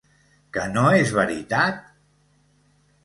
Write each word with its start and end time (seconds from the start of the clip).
Que 0.57 0.63
no 0.77 0.85
és 1.01 1.13
veritat? 1.17 1.85